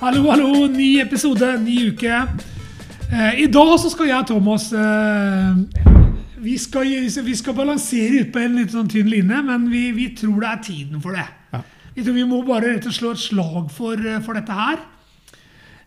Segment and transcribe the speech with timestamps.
[0.00, 0.66] Hallo, hallo.
[0.66, 2.14] Ny episode, ny uke.
[3.12, 5.60] Eh, I dag så skal jeg og Thomas eh,
[6.42, 6.90] vi, skal,
[7.26, 10.50] vi skal balansere ut på en litt sånn tynn linje, men vi, vi tror det
[10.50, 11.26] er tiden for det.
[11.54, 11.62] Ja.
[11.94, 14.82] Vi tror vi må bare rett og slå et slag for, eh, for dette her.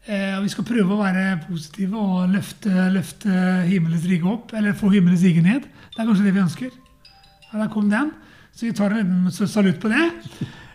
[0.07, 4.55] Eh, og vi skal prøve å være positive og løfte, løfte himmelens rike opp.
[4.55, 5.67] Eller få himmelens rike ned.
[5.67, 6.71] Det er kanskje det vi ønsker.
[7.49, 8.15] Ja, der kom den.
[8.55, 10.07] Så vi tar en liten salutt på det.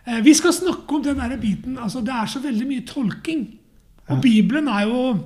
[0.07, 1.79] Eh, vi skal snakke om den der biten.
[1.79, 3.59] altså Det er så veldig mye tolking.
[4.09, 5.19] Og Bibelen er jo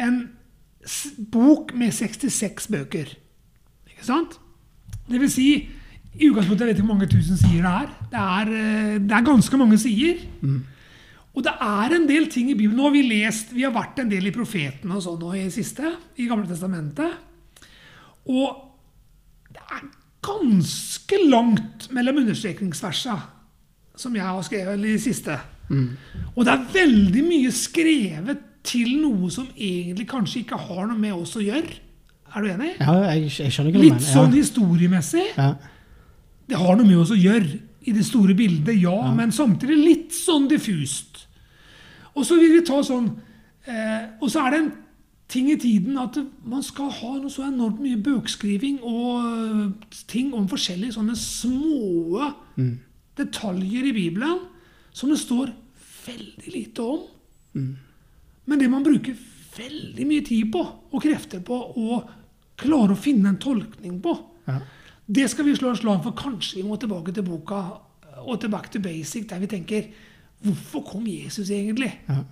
[0.00, 0.30] en
[1.32, 3.14] bok med 66 bøker.
[3.86, 4.38] Ikke sant?
[5.10, 5.68] Det vil si,
[6.18, 7.88] i utgangspunktet jeg vet ikke hvor mange tusen sider det er.
[8.10, 10.14] Det er, eh, det er ganske mange sider.
[11.34, 12.76] Og det er en del ting i Bibelen.
[12.76, 15.52] Nå har vi lest, vi har vært en del i profetene og sånn i det
[15.52, 17.12] siste, i Gamle Testamentet.
[18.28, 18.56] Og
[19.52, 19.86] det er
[20.22, 23.16] ganske langt mellom understrekningsversa
[24.02, 25.38] som jeg har skrevet i det siste.
[26.36, 31.14] Og det er veldig mye skrevet til noe som egentlig kanskje ikke har noe med
[31.16, 31.78] oss å gjøre.
[32.32, 32.70] Er du enig?
[32.80, 34.06] Ja, jeg, jeg skjønner ikke Litt mener.
[34.08, 35.24] sånn historiemessig.
[35.36, 35.48] Ja.
[36.48, 40.14] Det har noe med oss å gjøre i det store bildet, ja, men samtidig litt
[40.14, 41.24] sånn diffust.
[42.14, 43.06] Og så vil vi ta sånn
[43.66, 44.70] eh, Og så er det en
[45.32, 50.44] ting i tiden at man skal ha noe så enormt mye bøkskriving og ting om
[50.50, 52.28] forskjellige sånne små
[53.18, 54.38] detaljer i Bibelen
[54.92, 55.52] som det står
[56.06, 57.04] veldig lite om.
[58.44, 59.16] Men det man bruker
[59.56, 62.02] veldig mye tid på og krefter på å
[62.62, 64.14] klare å finne en tolkning på,
[64.48, 64.60] Ja.
[65.06, 66.12] det skal vi slå en slag for.
[66.12, 67.78] Kanskje vi må tilbake til boka
[68.24, 69.92] og til back to basic, der vi tenker
[70.42, 71.92] Hvorfor kom Jesus egentlig?
[72.08, 72.24] Ja.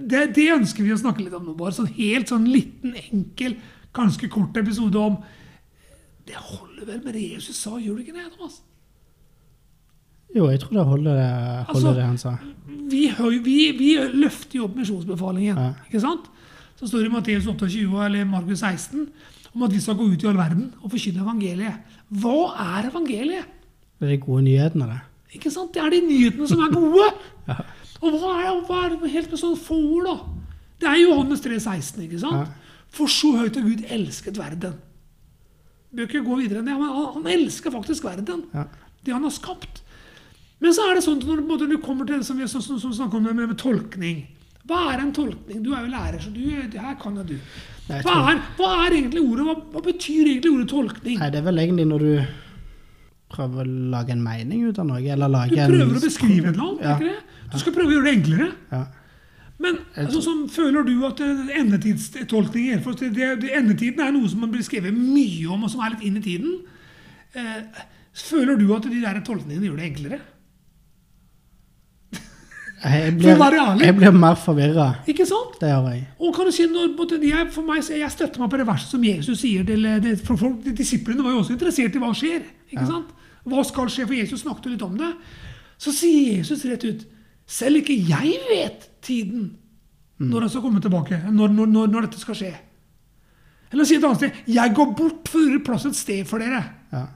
[0.00, 1.52] Det, det ønsker vi å snakke litt om nå.
[1.54, 3.58] bare sånn Helt sånn liten, enkel,
[3.92, 5.18] ganske kort episode om
[6.24, 8.62] Det holder vel med det Jesus sa, gjør det ikke det, Thomas?
[10.34, 12.36] Jo, jeg tror det holder, det, holder Altså- det han sa.
[12.92, 13.02] vi,
[13.44, 15.56] vi, vi løfter jo opp misjonsbefalingen.
[15.58, 15.72] Ja.
[15.88, 16.28] ikke sant?
[16.78, 19.08] Så står det i Matteus 28 eller Markus 16
[19.54, 21.74] om at vi skal gå ut i all verden og forkynne evangeliet.
[22.10, 23.44] Hva er evangeliet?
[24.00, 25.00] Det er de gode nyhetene, det.
[25.36, 25.72] Ikke sant?
[25.74, 27.10] Det er de nyhetene som er gode.
[27.48, 27.56] Ja.
[28.02, 30.14] Og hva er, hva er det helt med sånn få ord, da?
[30.82, 32.48] Det er Johannes 3, 16, ikke sant?
[32.48, 32.78] Ja.
[32.90, 34.74] For så høyt har Gud elsket verden.
[35.94, 36.74] Bør ikke gå videre enn det.
[36.78, 38.44] Men han, han elsker faktisk verden.
[38.54, 38.64] Ja.
[39.06, 39.82] Det han har skapt.
[40.62, 43.22] Men så er det sånn at når du- kommer til det som vi snakker om
[43.24, 44.26] med, med tolkning
[44.68, 45.62] Hva er en tolkning?
[45.62, 47.34] Du er jo lærer, så du, det her kan jo du.
[47.88, 49.44] Nei, Hva er, hva er egentlig ordet?
[49.48, 51.18] Hva, hva betyr egentlig ordet tolkning?
[51.18, 52.12] Nei, det er vel egentlig når du
[53.32, 56.52] prøver å lage en mening ut av noe, eller Du lage en prøver å beskrive
[56.52, 56.78] eller.
[56.82, 56.94] Ja.
[56.94, 57.38] ikke det?
[57.52, 58.48] Du skal prøve å gjøre det enklere.
[58.70, 58.82] Ja.
[59.62, 64.42] Men altså, sånn, føler du at endetidstolkning endetidstolkninger for det, det, Endetiden er noe som
[64.42, 66.54] man blir skrevet mye om, og som er litt inn i tiden.
[67.38, 67.82] Eh,
[68.24, 70.20] føler du at de der tolkningene gjør det enklere?
[72.82, 73.86] Jeg For å blir, være ærlig.
[73.86, 74.86] jeg blir mer forvirra.
[75.06, 75.54] Ikke sant?
[75.60, 76.00] Det gjør jeg.
[76.18, 76.88] Og kan du si, når,
[77.22, 80.16] jeg, for meg, jeg støtter meg på det verset som Jesus sier til eh, det,
[80.26, 82.42] for folk, de Disiplene var jo også interessert i hva skjer.
[82.72, 83.14] ikke sant?
[83.46, 84.08] Hva skal skje?
[84.08, 85.12] For Jesus snakket litt om det.
[85.82, 87.06] Så sier Jesus rett ut
[87.52, 89.48] Selv ikke jeg vet tiden
[90.22, 91.18] når han skal komme tilbake.
[91.30, 92.52] Når, når, når, når dette skal skje.
[93.72, 96.42] Eller si et annet sted Jeg går bort for å gjøre plass et sted for
[96.42, 96.60] dere.
[96.92, 97.06] Ja.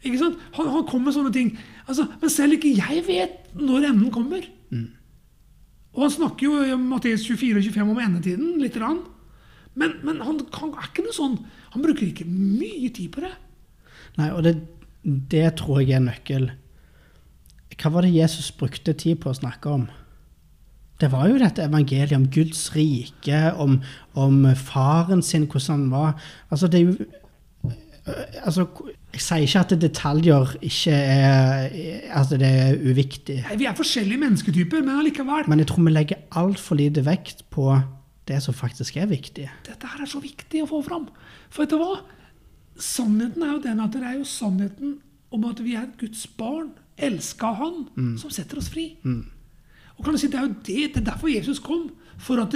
[0.00, 0.40] Ikke sant?
[0.56, 1.50] Han, han kommer med sånne ting.
[1.86, 4.44] Altså, men selv ikke jeg vet når enden kommer.
[4.70, 8.58] Og han snakker jo i Matteus 24 og 25 om endetiden.
[8.62, 9.02] litt grann.
[9.74, 11.36] Men, men han, han er ikke noe sånn
[11.70, 13.30] Han bruker ikke mye tid på det.
[14.18, 14.56] Nei, og det,
[15.02, 16.50] det tror jeg er nøkkel.
[17.80, 19.86] Hva var det Jesus brukte tid på å snakke om?
[21.00, 23.78] Det var jo dette evangeliet om Guds rike, om,
[24.18, 26.26] om faren sin, hvordan han var.
[26.50, 27.06] Altså, det er jo
[28.44, 28.66] Altså,
[29.12, 31.70] jeg sier ikke at detaljer ikke er
[32.16, 33.38] Altså, det er uviktig.
[33.58, 35.48] Vi er forskjellige mennesketyper, men allikevel.
[35.50, 37.72] Men jeg tror vi legger altfor lite vekt på
[38.28, 39.48] det som faktisk er viktig.
[39.66, 41.08] Dette her er så viktig å få fram.
[41.50, 42.00] For vet du hva?
[42.80, 44.98] Sannheten er jo den at det er jo sannheten
[45.34, 46.70] om at vi er Guds barn,
[47.00, 48.92] elska av Han, som setter oss fri.
[49.96, 51.90] Og kan du si, Det er jo det, det er derfor Jesus kom.
[52.18, 52.54] For at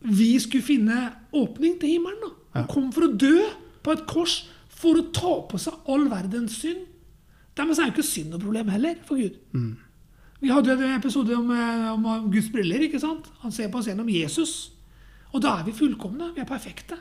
[0.00, 2.20] vi skulle finne åpning til himmelen.
[2.22, 2.60] da.
[2.60, 3.48] Han kom for å dø
[3.82, 4.48] på et kors
[4.78, 6.86] for å ta på seg all verdens synd.
[7.58, 9.38] Dermed er jo ikke synd noe problem heller for Gud.
[10.40, 12.80] Vi hadde en episode om, eh, om Guds briller.
[12.86, 13.26] ikke sant?
[13.42, 14.70] Han ser på oss gjennom Jesus.
[15.34, 16.32] Og da er vi fullkomne.
[16.34, 16.96] Vi er perfekte.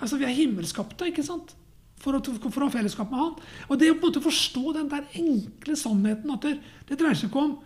[0.00, 1.54] Altså, Vi er himmelskapte ikke sant?
[1.98, 3.34] For å, for å ha fellesskap med Han.
[3.68, 6.58] Og det å på en måte forstå den der enkle sannheten at det,
[6.96, 7.58] dreier seg ikke om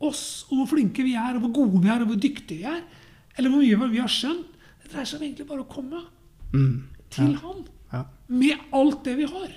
[0.00, 2.64] oss og hvor flinke vi er, og hvor gode vi er, og hvor dyktige vi
[2.64, 2.82] er,
[3.38, 4.48] eller hvor mye vi har skjønt.
[4.82, 6.00] Det dreier seg om egentlig bare å komme
[7.12, 7.61] til Han
[7.92, 8.06] Ja.
[8.28, 9.50] med alt det vi har.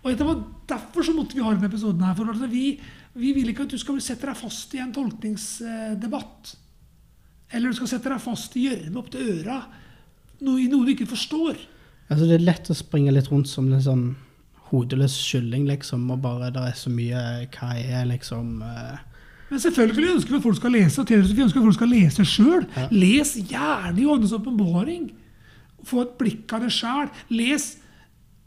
[0.00, 0.40] Og det var
[0.70, 2.14] Derfor så måtte vi ha denne episoden her.
[2.14, 2.78] For vi,
[3.18, 6.52] vi vil ikke at du skal sette deg fast i en tolkningsdebatt.
[7.50, 9.64] Eller du skal sette deg fast i hjørnet opp til øra
[10.44, 11.58] noe, i noe du ikke forstår.
[12.10, 14.04] Altså, det er lett å springe litt rundt som en sånn
[14.70, 18.98] hodeløs kylling, liksom, og bare det er så mye Hva er liksom uh
[19.50, 22.22] Men selvfølgelig ønsker vi at folk skal lese, og vi ønsker at folk skal lese
[22.22, 22.68] sjøl.
[22.76, 22.84] Ja.
[22.94, 25.08] Les gjerne Johannes' åpenbaring.
[25.86, 27.10] Få et blikk av det sjæl.
[27.32, 27.68] Les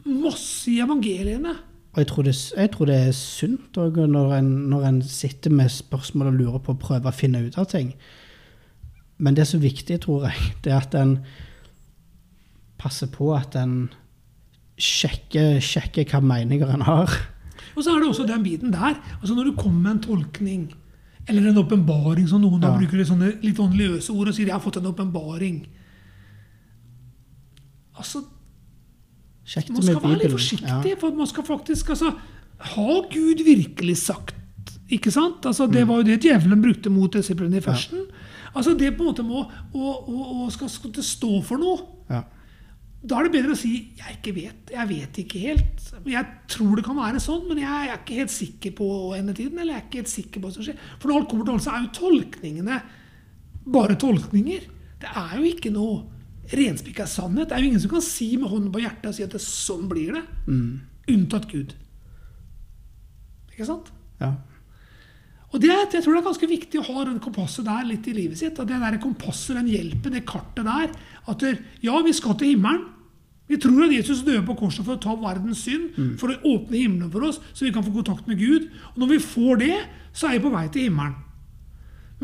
[0.04, 1.54] masse i evangeliene.
[1.94, 5.70] Og jeg tror, det, jeg tror det er sunt òg når når en sitter med
[5.70, 7.92] spørsmål og lurer på å prøve å finne ut av ting.
[9.18, 11.18] Men det som er viktig, tror jeg, det er at en
[12.80, 13.92] passer på at en
[14.74, 17.12] sjekker, sjekker hva meninger en har.
[17.74, 18.98] Og så er det også den biten der.
[19.20, 20.64] altså Når du kommer med en tolkning
[21.28, 24.52] eller en åpenbaring, som noen da bruker litt sånne litt åndeløse ord og sier 'jeg
[24.58, 25.64] har fått en åpenbaring'.
[27.96, 28.24] Altså,
[29.44, 30.96] Sjekk Man det med skal være litt forsiktig, Ja.
[31.00, 32.14] for man skal faktisk altså,
[32.58, 34.34] Har Gud virkelig sagt
[34.90, 35.44] ikke sant?
[35.46, 35.72] Altså, Mm.
[35.72, 38.06] det var jo det djevelen brukte mot disiplene i førsten.
[38.54, 39.42] Altså, det på en måte må
[39.74, 41.80] å, å, å skal, skal stå for noe.
[42.10, 42.22] Ja.
[43.04, 46.06] Da er det bedre å si 'jeg ikke vet', 'jeg vet ikke helt'.
[46.06, 49.58] Jeg tror det kan være sånn, men jeg er ikke helt sikker på endetiden.
[49.58, 50.76] Eller jeg er ikke helt sikker på hva som skjer.
[51.00, 52.82] For når alt kommer til alt, så er jo tolkningene
[53.66, 54.60] bare tolkninger.
[55.00, 56.04] Det er jo ikke noe
[56.52, 57.48] renspikka sannhet.
[57.48, 59.42] Det er jo ingen som kan si med hånden på hjertet og si at det,
[59.44, 60.24] sånn blir det.
[60.48, 60.72] Mm.
[61.14, 61.76] Unntatt Gud.
[63.54, 63.92] Ikke sant?
[64.22, 64.34] ja.
[65.54, 68.14] Og det, jeg tror det er ganske viktig å ha den kompasset der litt i
[68.16, 68.56] livet sitt.
[68.58, 70.90] At det der kompasset, den hjelpen, det kartet der.
[71.30, 71.44] At
[71.84, 72.88] ja, vi skal til himmelen.
[73.46, 76.80] Vi tror at Jesus døde på korset for å ta verdens synd, for å åpne
[76.80, 78.70] himmelen for oss, så vi kan få kontakt med Gud.
[78.94, 79.76] Og når vi får det,
[80.16, 81.14] så er vi på vei til himmelen.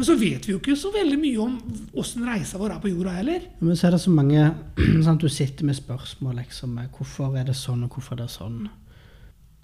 [0.01, 1.57] Men så vet vi jo ikke så veldig mye om
[2.01, 3.43] åssen reisa vår er på jorda heller.
[3.61, 4.47] Men så er det så mange
[5.05, 8.63] sant, Du sitter med spørsmål liksom Hvorfor er det sånn, og hvorfor er det sånn?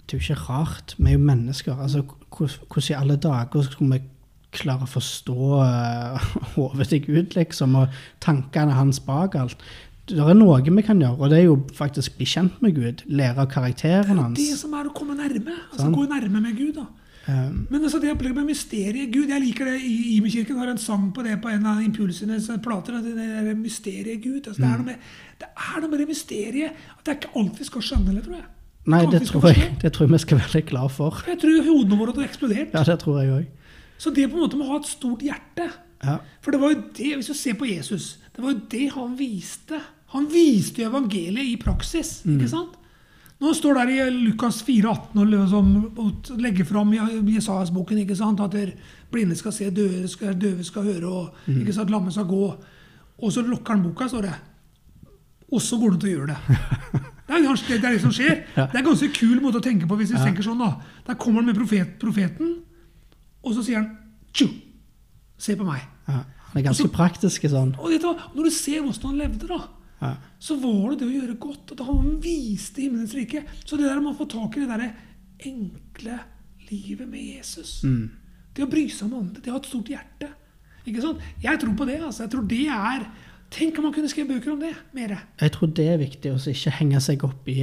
[0.05, 0.93] Det er jo ikke rart.
[0.99, 1.81] Vi er jo mennesker.
[1.81, 4.03] altså Hvordan i alle dager skulle vi
[4.59, 9.65] klare å forstå uh, hodet til Gud, liksom, og tankene hans bak alt?
[10.07, 13.01] Det er noe vi kan gjøre, og det er jo faktisk bli kjent med Gud.
[13.09, 14.37] Lære av karakteren hans.
[14.37, 15.57] Det er det som er å komme nærme.
[15.71, 15.97] Altså sånn.
[15.97, 16.77] gå nærme med Gud.
[16.77, 17.06] da.
[17.27, 19.81] Um, Men altså det opplegget med mysteriet Gud, jeg liker det.
[20.15, 23.01] Imekirken har en sang på det på en av impulsenes plater.
[23.03, 24.47] Det der mysteriet Gud.
[24.47, 25.09] Altså, det, er noe med,
[25.41, 28.23] det er noe med det mysteriet at det er ikke alt vi skal skjønne eller
[28.23, 28.47] tror jeg.
[28.87, 31.19] nei, det tror, jeg, det tror jeg vi skal være glad for.
[31.27, 32.71] Jeg tror hodene våre hadde eksplodert.
[32.77, 33.75] Ja, det tror jeg også.
[33.97, 35.67] Så det på en måte med å ha et stort hjerte
[36.05, 36.19] Ja.
[36.45, 39.15] For det var jo det, hvis du ser på Jesus, det var jo det han
[39.17, 39.79] viste.
[40.13, 42.21] Han viste jo evangeliet i praksis.
[42.23, 42.77] ikke sant?
[43.39, 45.67] Han står der i Lukas 4,18 og liksom,
[46.01, 46.93] og legger fram
[47.29, 48.55] Jesajas-boken ikke sant, at
[49.13, 52.47] blinde skal se, døve skal, døve skal høre, og ikke sant, lamme skal gå.
[53.21, 54.33] Og så lukker han boka, står det.
[55.53, 56.57] Og så går han til å gjøre det.
[57.27, 58.37] Det er, det, det er det som skjer.
[58.55, 58.63] Ja.
[58.71, 59.97] Det er en ganske kul måte å tenke på.
[59.99, 60.23] hvis vi Ja.
[60.23, 60.69] tenker sånn da.
[61.09, 62.53] Der kommer han med profet, profeten,
[63.43, 63.89] og så sier han
[64.31, 64.45] Tju!
[65.37, 65.81] Se på meg.
[66.07, 66.21] Ja.
[66.23, 67.73] Han er ganske praktisk sånn.
[67.83, 68.13] Og hva?
[68.33, 69.59] når du ser hvordan han levde, da,
[69.97, 70.13] Ja.
[70.39, 71.71] så var det det å gjøre godt.
[71.71, 73.43] Og At han viste himmelens rike.
[73.65, 74.91] Så det der med å få tak i det der
[75.47, 76.19] enkle
[76.69, 78.09] livet med Jesus Mm.
[78.53, 80.27] Det å bry seg om andre, det å ha et stort hjerte.
[80.87, 81.19] Ikke sant?
[81.43, 81.99] Jeg tror på det.
[82.01, 82.23] altså.
[82.23, 83.09] Jeg tror det er
[83.49, 85.13] Tenk om man kunne skrevet bøker om det mer.
[85.39, 87.61] Jeg tror det er viktig å ikke henge seg opp i,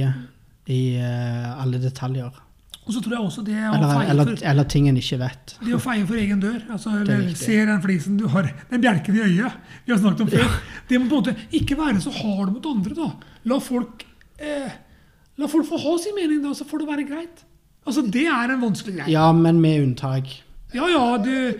[0.73, 2.39] i uh, alle detaljer.
[2.85, 5.17] Og så tror jeg også det å, Eller, feie, eller, for, eller ting en ikke
[5.17, 5.55] vet.
[5.65, 6.59] det å feie for egen dør.
[6.69, 7.31] altså er eller.
[7.39, 9.55] Se den flisen du har, den bjelken i øyet.
[9.87, 10.53] Vi har snakket om før.
[10.89, 12.93] Det må på en måte ikke være så hard mot andre.
[12.93, 13.09] da.
[13.49, 14.05] La folk,
[14.37, 14.69] eh,
[15.41, 17.43] la folk få ha sin mening, da, så får det være greit.
[17.85, 19.11] Altså, Det er en vanskelig greie.
[19.13, 20.41] Ja, men med unntak.
[20.75, 21.57] Ja, ja, det,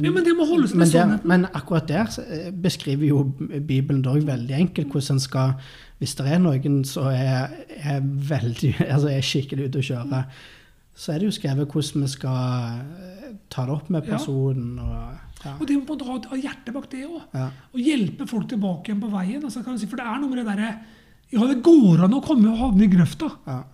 [0.00, 1.28] ja, men det må holdes Men, til der, sannheten.
[1.28, 3.22] men akkurat der eh, beskriver jo
[3.66, 5.52] Bibelen dog veldig enkelt hvordan en skal
[5.98, 10.22] Hvis det er noen som er, er, veldig, altså er skikkelig ute å kjøre,
[10.94, 14.14] så er det jo skrevet hvordan vi skal eh, ta det opp med Ja.
[14.16, 14.78] personen.
[14.78, 15.54] Og, ja.
[15.58, 17.22] Og det må på en måte ha, hjertet bak det òg.
[17.34, 17.48] Ja.
[17.74, 19.42] Og hjelpe folk tilbake igjen på veien.
[19.44, 20.74] Altså, kan si, for det er noe med det derre
[21.34, 23.30] Ja, det går an å komme og havne i grøfta.
[23.48, 23.64] Ja.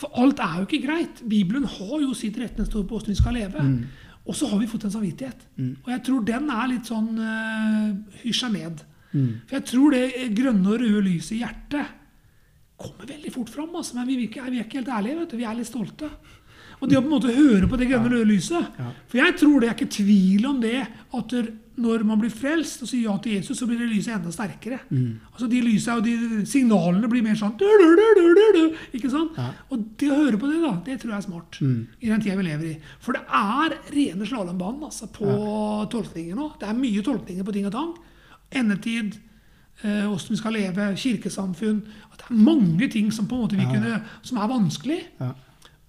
[0.00, 1.20] For alt er jo ikke greit.
[1.28, 3.60] Bibelen har jo sitt retningsord på åssen vi skal leve.
[3.60, 3.82] Mm.
[4.24, 5.42] Og så har vi fått en samvittighet.
[5.84, 7.90] Og jeg tror den er litt sånn uh,
[8.22, 8.80] hysja ned.
[9.12, 9.42] Mm.
[9.44, 11.98] For jeg tror det grønne og røde lyset i hjertet
[12.82, 13.74] kommer veldig fort fram.
[13.78, 15.18] Altså, men vi, er ikke, vi er ikke helt ærlige.
[15.20, 15.36] vet du.
[15.42, 16.08] Vi er litt stolte.
[16.82, 18.14] Og det å på en måte høre på det grønne ja.
[18.16, 18.92] røde lyset Ja.
[19.06, 21.34] For jeg tror det er ikke tvil om det at
[21.82, 24.82] når man blir frelst og sier ja til Jesus, så blir det lyset enda sterkere.
[24.90, 25.22] Mm.
[25.32, 28.60] Altså De lysa og de signalene blir mer sånn du, du, du,
[28.98, 29.38] Ikke sant?
[29.38, 29.48] Ja.
[29.72, 31.60] Og det å høre på det, da, det tror jeg er smart.
[31.64, 31.78] Mm.
[32.00, 32.74] I den tida vi lever i.
[33.02, 35.28] For det er rene slalåmbanen altså, på
[35.94, 36.50] tolkninger nå.
[36.60, 37.94] Det er mye tolkninger på ting og tang.
[38.60, 39.16] Endetid,
[39.80, 41.80] eh, åssen vi skal leve, kirkesamfunn.
[42.10, 43.72] At det er mange ting som på en måte vi Ja.
[43.72, 45.00] kunne, som er vanskelig.
[45.22, 45.32] Ja.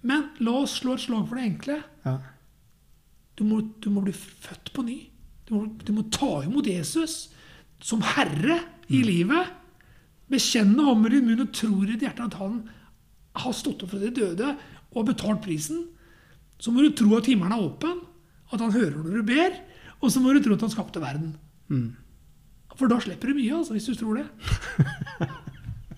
[0.04, 1.80] Men la oss slå et slag for det enkle.
[2.04, 2.18] Ja.
[3.38, 4.98] Du må, du må bli født på ny.
[5.48, 7.30] Du må, du må ta imot Jesus
[7.84, 8.60] som herre
[8.92, 9.50] i livet.
[10.30, 12.62] Bekjenne ham med din munn og tro i ditt hjerte at han
[13.42, 14.52] har stått opp fra de døde
[14.92, 15.86] og har betalt prisen.
[16.60, 17.98] Så må du tro at himmelen er åpen,
[18.52, 19.56] at han hører når du ber,
[20.00, 21.34] og så må du tro at han skapte verden.
[22.78, 24.26] For da slipper du mye, altså, hvis du tror det.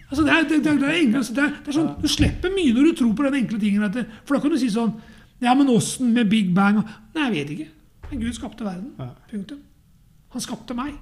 [0.06, 2.52] Altså, det, er, det, det, er, enkelt, altså, det, er, det er sånn, Du slipper
[2.54, 3.86] mye når du tror på den enkle tingen.
[3.86, 4.94] At det, for da kan du si sånn
[5.42, 6.78] Ja, men åssen med Big Bang?
[7.16, 7.70] Nei, jeg vet ikke.
[8.10, 8.92] Men Gud skapte verden.
[9.00, 9.10] Ja.
[9.32, 9.64] Punktum.
[10.32, 10.94] Han skapte meg.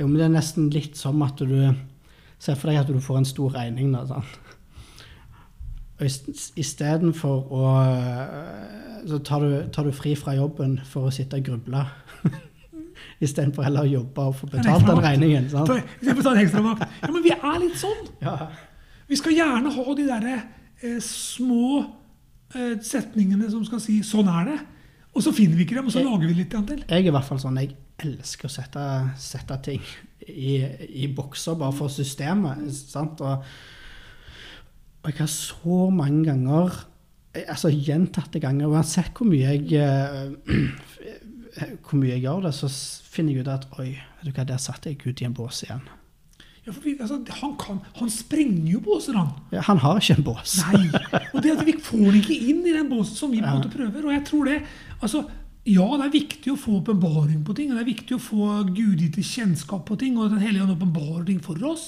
[0.00, 1.54] Jo, men det er nesten litt som at du
[2.42, 3.94] ser for deg at du får en stor regning.
[3.94, 4.26] da, sånn.
[5.94, 7.62] Og istedenfor å
[9.06, 11.84] Så tar du, tar du fri fra jobben for å sitte og gruble.
[13.20, 15.48] Istedenfor heller å jobbe og få betalt den regningen.
[15.50, 15.68] Sant?
[17.02, 18.08] Ja, men vi er litt sånn.
[18.22, 18.48] Ja.
[19.08, 20.36] Vi skal gjerne ha de derre
[20.82, 21.84] eh, små
[22.54, 24.60] eh, setningene som skal si 'sånn er det'.
[25.14, 26.78] Og så finner vi ikke dem, og så Jeg- lager vi litt grann til.
[26.88, 29.80] Jeg er i hvert fall sånn, jeg elsker å sette, sette ting
[30.26, 30.56] i,
[31.04, 32.72] i bokser bare for systemet.
[32.74, 33.20] sant?
[33.20, 33.44] Og,
[35.04, 36.84] og jeg har så mange ganger,
[37.34, 40.30] eh, altså gjentatte ganger, uansett hvor mye jeg eh,
[41.54, 42.70] hvor mye jeg gjør det, så
[43.14, 45.62] finner jeg ut at oi, vet du hva, der satte jeg Gud i en bås
[45.66, 45.84] igjen.
[46.64, 49.34] Ja, for vi, altså, han, kan, han sprenger jo båser, han.
[49.52, 50.56] Ja, han har ikke en bås.
[50.72, 50.86] Nei.
[51.34, 53.58] Og det at vi får den ikke inn i den båsen som vi på en
[53.58, 54.06] måte prøver.
[54.06, 54.60] Og jeg tror det,
[55.00, 55.26] altså,
[55.64, 58.48] Ja, det er viktig å få åpenbaring på ting, og det er viktig å få
[58.68, 61.86] gudgitte kjennskap på ting, og Den hellige ånd åpenbarer ting for oss.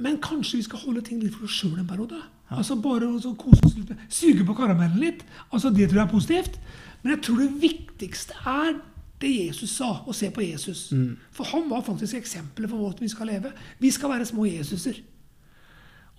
[0.00, 2.20] Men kanskje vi skal holde ting litt for oss sjøl en periode.
[2.52, 5.24] Altså Bare å kose oss litt, suge på karamellen litt.
[5.50, 6.58] Altså Det tror jeg er positivt.
[7.02, 8.76] Men jeg tror det viktigste er
[9.22, 10.88] det Jesus sa, å se på Jesus.
[11.34, 13.52] For han var faktisk eksempelet for hvordan vi skal leve.
[13.78, 14.98] Vi skal være små Jesuser.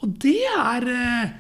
[0.04, 1.34] Og det er eh,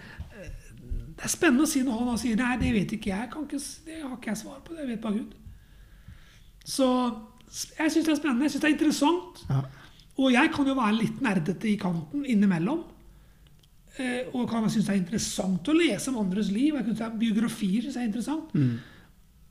[1.13, 3.29] Det er spennende å si når han da sier nei, det vet ikke jeg.
[3.31, 4.75] Kan ikke, det har ikke jeg svar på.
[4.75, 5.35] Det vet bare Gud.
[6.65, 6.87] Så
[7.77, 8.47] jeg syns det er spennende.
[8.47, 9.43] Jeg syns det er interessant.
[9.49, 9.61] Ja.
[10.23, 12.81] Og jeg kan jo være litt nerdete i kanten innimellom.
[13.93, 16.73] Eh, og kan synes det er interessant å lese om andres liv.
[16.73, 18.57] Jeg synes det er Biografier synes jeg er interessant.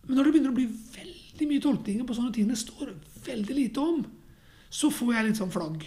[0.06, 2.94] Men når det begynner å bli veldig mye tolkninger på sånne ting det står
[3.26, 4.00] veldig lite om,
[4.72, 5.84] så får jeg litt sånn flagg.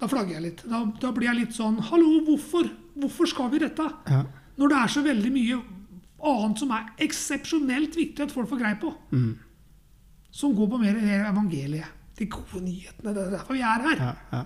[0.00, 0.64] Da flagger jeg litt.
[0.68, 2.68] Da, da blir jeg litt sånn Hallo, hvorfor?
[3.00, 3.86] Hvorfor skal vi dette?
[4.10, 4.24] Ja.
[4.60, 5.60] Når det er så veldig mye
[6.26, 8.92] annet som er eksepsjonelt viktig at folk får greie på.
[10.36, 11.92] Som går på mer evangeliet.
[12.16, 13.12] De gode nyhetene.
[13.12, 14.00] Det er derfor vi er her.
[14.00, 14.44] Ja, ja.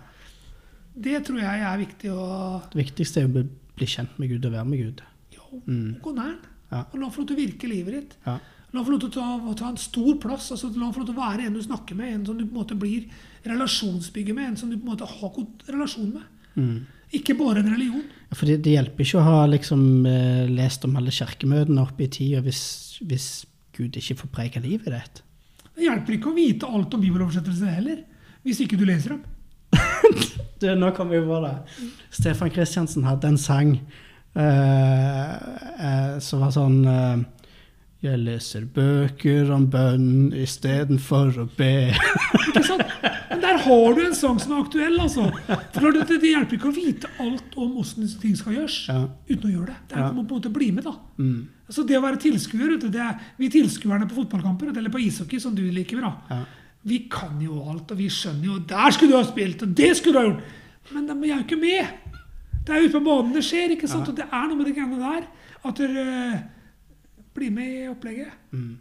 [1.01, 2.25] Det tror jeg er viktig å
[2.73, 5.03] Det viktigste er å bli, kjent med Gud og være med Gud.
[5.33, 5.61] jo,
[6.03, 6.35] gå nær.
[6.71, 6.83] Ja.
[6.93, 8.17] Og la få lov til å virke livet ditt.
[8.27, 8.35] Ja.
[8.71, 10.53] La han få lov til å ta, ta en stor plass.
[10.55, 12.45] altså La han få lov til å være en du snakker med, en som du
[12.45, 13.09] på en måte blir
[13.49, 16.29] relasjonsbygger med, en som du på en måte har god relasjon med.
[17.17, 18.05] Ikke bare en religion.
[18.29, 22.07] Ja, For det, det hjelper ikke å ha liksom, eh, lest om alle kirkemøtene oppe
[22.07, 22.63] i tida hvis,
[23.03, 23.27] hvis
[23.75, 25.23] Gud ikke får prege livet ditt.
[25.75, 28.05] Det hjelper ikke å vite alt om bibeloversettelsene heller,
[28.47, 29.27] hvis ikke du leser dem.
[30.61, 31.55] Du, nå kom vi på det.
[32.13, 33.71] Stefan Kristiansen hadde en sang
[34.37, 35.31] uh,
[35.81, 37.23] uh, som var sånn eh,
[38.01, 41.91] Jeg leser bøker om bønn istedenfor å be.
[42.49, 42.85] Ikke sant?
[43.29, 44.97] Men der har du en sang som er aktuell.
[45.05, 45.27] altså.
[45.75, 49.03] For det, det hjelper ikke å vite alt om hvordan ting skal gjøres, Ja.
[49.29, 49.77] uten å gjøre det.
[49.91, 50.09] Det er Ja.
[50.09, 50.95] å på en måte bli med, da.
[51.19, 51.47] Mm.
[51.69, 55.55] Så Det å være tilskuer, det er, vi tilskuerne på fotballkamper, eller på ishockey, som
[55.55, 56.45] du liker bra, Ja.
[56.85, 59.95] vi kan jo alt, og vi skjønner jo 'Der skulle du ha spilt, og det
[59.97, 60.43] skulle du ha gjort!'
[60.95, 61.87] Men de er jo ikke med.
[62.65, 64.09] Det er ute på banen det skjer, ikke sant?
[64.09, 65.27] Og det er noe med de greiene der.
[65.65, 66.45] At dere
[67.35, 68.33] blir med i opplegget.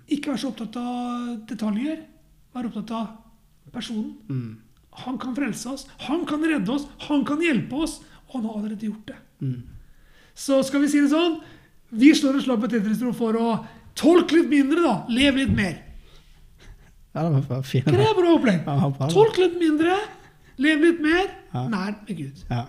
[0.09, 2.01] Ikke vær så opptatt av detaljer.
[2.55, 3.07] Vær opptatt av
[3.73, 4.57] personen.
[5.05, 7.99] Han kan frelse oss, han kan redde oss, han kan hjelpe oss.
[8.29, 9.19] Og han har allerede gjort det.
[10.37, 11.39] Så skal vi si det sånn
[11.91, 13.53] Vi slår et slag på Tetris-tro for å
[13.97, 14.91] tolke litt mindre, da.
[15.09, 15.79] Leve litt mer.
[17.15, 17.87] Ja, det var fint.
[17.89, 18.59] Det er bra opplegg?
[18.67, 18.89] Ja.
[19.09, 19.95] Tolk litt mindre,
[20.61, 21.63] lev litt mer, Ja.
[21.67, 22.43] nær med Gud.
[22.51, 22.67] Ja.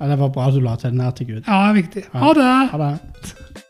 [0.00, 1.44] ja, det var bra du la til nær til Gud.
[1.46, 2.04] Ja, det er viktig.
[2.12, 2.50] Ha det!
[2.74, 3.61] Ha det.